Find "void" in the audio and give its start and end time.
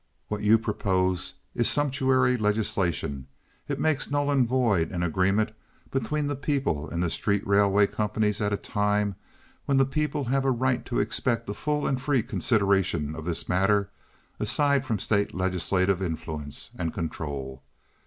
4.47-4.89